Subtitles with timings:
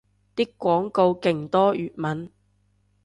[0.35, 2.31] 啲廣告勁多粵文